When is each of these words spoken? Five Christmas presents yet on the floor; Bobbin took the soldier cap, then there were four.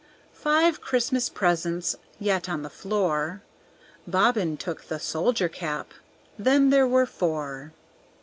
Five 0.33 0.81
Christmas 0.81 1.29
presents 1.29 1.95
yet 2.19 2.49
on 2.49 2.63
the 2.63 2.71
floor; 2.71 3.43
Bobbin 4.07 4.57
took 4.57 4.85
the 4.85 4.99
soldier 4.99 5.47
cap, 5.47 5.93
then 6.39 6.71
there 6.71 6.87
were 6.87 7.05
four. 7.05 7.71